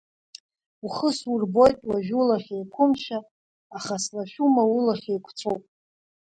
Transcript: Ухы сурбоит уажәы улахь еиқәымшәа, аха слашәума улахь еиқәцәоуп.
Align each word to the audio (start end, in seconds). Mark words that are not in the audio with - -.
Ухы 0.85 1.09
сурбоит 1.17 1.77
уажәы 1.87 2.15
улахь 2.21 2.49
еиқәымшәа, 2.55 3.19
аха 3.77 3.95
слашәума 4.03 4.63
улахь 4.75 5.07
еиқәцәоуп. 5.11 5.63